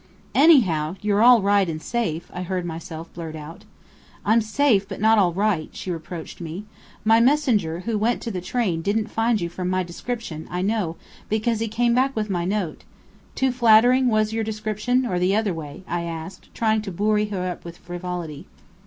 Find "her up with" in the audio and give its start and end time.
17.27-17.77